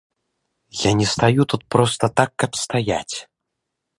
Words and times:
Я 0.89 0.93
не 1.01 1.05
стаю 1.11 1.45
тут 1.53 1.61
проста 1.75 2.09
так, 2.21 2.29
каб 2.45 2.51
стаяць. 2.63 3.17